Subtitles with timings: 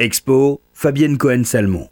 [0.00, 1.88] Expo, Fabienne Cohen-Salmon.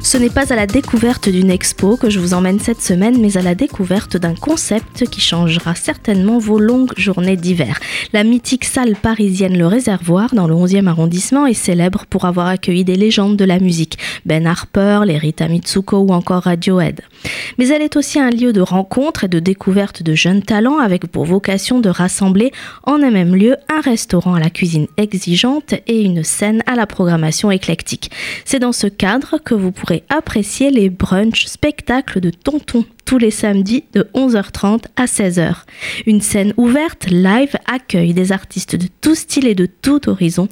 [0.00, 3.36] Ce n'est pas à la découverte d'une expo que je vous emmène cette semaine, mais
[3.36, 7.78] à la découverte d'un concept qui changera certainement vos longues journées d'hiver.
[8.12, 12.84] La mythique salle parisienne Le Réservoir, dans le 11e arrondissement, est célèbre pour avoir accueilli
[12.84, 17.02] des légendes de la musique, Ben Harper, les Rita Mitsuko ou encore Radiohead.
[17.58, 21.06] Mais elle est aussi un lieu de rencontre et de découverte de jeunes talents avec
[21.06, 22.52] pour vocation de rassembler
[22.84, 26.86] en un même lieu un restaurant à la cuisine exigeante et une scène à la
[26.86, 28.10] programmation éclectique.
[28.44, 33.30] C'est dans ce cadre que vous pourrez apprécier les brunchs spectacles de Tonton tous les
[33.30, 35.54] samedis de 11h30 à 16h.
[36.06, 40.48] Une scène ouverte, live, accueille des artistes de tout style et de tout horizon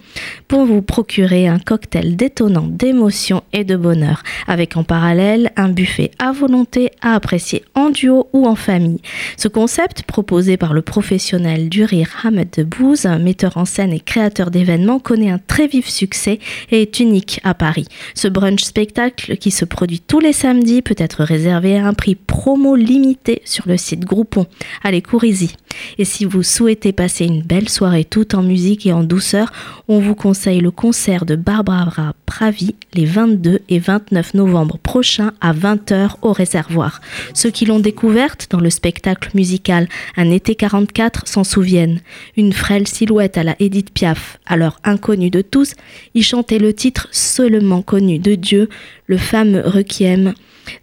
[0.48, 6.12] pour vous procurer un cocktail détonnant d'émotion et de bonheur, avec en parallèle un buffet
[6.18, 9.02] à volonté à apprécier en duo ou en famille.
[9.36, 14.52] Ce concept, proposé par le professionnel du rire Hamed Debouze, metteur en scène et créateur
[14.52, 16.38] d'événements, connaît un très vif succès
[16.70, 17.86] et est unique à Paris.
[18.14, 22.14] Ce brunch spectacle qui se produit tous les samedis peut être réservé à un prix
[22.44, 24.44] promo limité sur le site Groupon.
[24.82, 25.52] Allez, courez-y.
[25.96, 29.50] Et si vous souhaitez passer une belle soirée toute en musique et en douceur,
[29.88, 35.54] on vous conseille le concert de Barbara Pravi les 22 et 29 novembre prochains à
[35.54, 37.00] 20h au réservoir.
[37.32, 42.00] Ceux qui l'ont découverte dans le spectacle musical Un été 44 s'en souviennent.
[42.36, 45.72] Une frêle silhouette à la Edith Piaf, alors inconnue de tous,
[46.14, 48.68] y chantait le titre seulement connu de Dieu,
[49.06, 50.34] le fameux requiem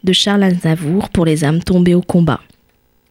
[0.03, 2.41] de Charles Aznavour pour les âmes tombées au combat.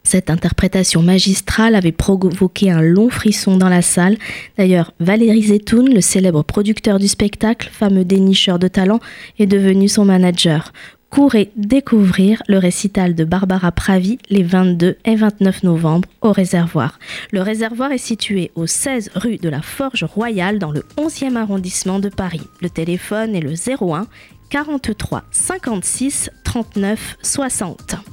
[0.02, 4.16] Cette interprétation magistrale avait provoqué un long frisson dans la salle.
[4.56, 9.00] D'ailleurs, Valérie Zetoun, le célèbre producteur du spectacle, fameux dénicheur de talent,
[9.38, 10.72] est devenu son manager.
[11.10, 17.00] Courez découvrir le récital de Barbara Pravi les 22 et 29 novembre au réservoir.
[17.32, 21.98] Le réservoir est situé au 16 rue de la Forge Royale dans le 11e arrondissement
[21.98, 22.42] de Paris.
[22.62, 24.06] Le téléphone est le 01
[24.50, 28.09] 43 56 39 60.